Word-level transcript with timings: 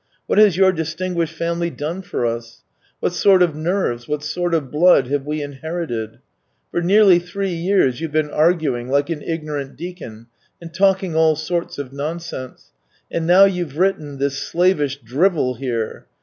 What 0.25 0.39
has 0.39 0.57
your 0.57 0.71
distinguished 0.71 1.35
family 1.35 1.69
done 1.69 2.01
for 2.01 2.25
us? 2.25 2.63
What 3.01 3.13
sort 3.13 3.43
of 3.43 3.55
nerves, 3.55 4.07
what 4.07 4.23
sort 4.23 4.55
of 4.55 4.71
blood, 4.71 5.09
have 5.09 5.27
we 5.27 5.43
inherited? 5.43 6.17
For 6.71 6.81
nearly 6.81 7.19
three 7.19 7.53
years 7.53 8.01
you've 8.01 8.11
been 8.11 8.31
arguing 8.31 8.89
like 8.89 9.11
an 9.11 9.21
ignorant 9.21 9.75
deacon, 9.75 10.25
and 10.59 10.73
talking 10.73 11.15
all 11.15 11.35
sorts 11.35 11.77
of 11.77 11.93
nonsense, 11.93 12.71
and 13.11 13.27
now 13.27 13.45
you've 13.45 13.77
written— 13.77 14.17
this 14.17 14.39
slavish 14.39 14.97
drivel 15.03 15.53
here 15.53 16.07